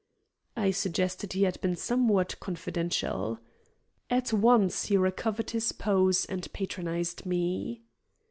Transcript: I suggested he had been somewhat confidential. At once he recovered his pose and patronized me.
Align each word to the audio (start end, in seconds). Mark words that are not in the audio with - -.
I 0.57 0.71
suggested 0.71 1.33
he 1.33 1.43
had 1.43 1.61
been 1.61 1.75
somewhat 1.75 2.39
confidential. 2.39 3.37
At 4.09 4.33
once 4.33 4.85
he 4.85 4.97
recovered 4.97 5.51
his 5.51 5.71
pose 5.73 6.25
and 6.25 6.51
patronized 6.53 7.23
me. 7.27 7.83